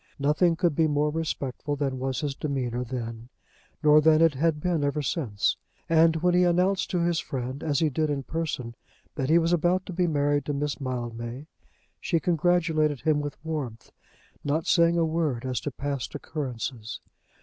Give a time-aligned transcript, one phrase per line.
[0.17, 3.29] Nothing could be more respectful than was his demeanour then,
[3.83, 7.77] nor than it had been ever since; and when he announced to his friend, as
[7.77, 8.73] he did in person,
[9.13, 11.45] that he was about to be married to Miss Mildmay,
[11.99, 13.91] she congratulated him with warmth,
[14.43, 16.99] not saying a word as to past occurrences.